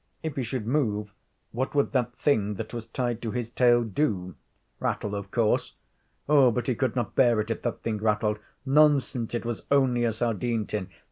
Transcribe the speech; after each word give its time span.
If 0.23 0.35
he 0.35 0.41
should 0.41 0.65
move, 0.65 1.13
what 1.51 1.75
would 1.75 1.91
that 1.91 2.15
thing 2.15 2.55
that 2.55 2.73
was 2.73 2.87
tied 2.87 3.21
to 3.21 3.29
his 3.29 3.51
tail 3.51 3.83
do? 3.83 4.33
Rattle, 4.79 5.13
of 5.13 5.29
course. 5.29 5.75
Oh, 6.27 6.49
but 6.49 6.65
he 6.65 6.73
could 6.73 6.95
not 6.95 7.13
bear 7.13 7.39
it 7.39 7.51
if 7.51 7.61
that 7.61 7.83
thing 7.83 7.99
rattled. 7.99 8.39
Nonsense; 8.65 9.35
it 9.35 9.45
was 9.45 9.61
only 9.69 10.03
a 10.03 10.11
sardine 10.11 10.65
tin. 10.65 10.89